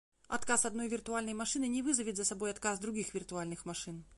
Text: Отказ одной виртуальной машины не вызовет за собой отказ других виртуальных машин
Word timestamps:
Отказ 0.27 0.65
одной 0.65 0.87
виртуальной 0.87 1.35
машины 1.35 1.67
не 1.67 1.83
вызовет 1.83 2.17
за 2.17 2.25
собой 2.25 2.49
отказ 2.49 2.79
других 2.79 3.13
виртуальных 3.13 3.65
машин 3.67 4.03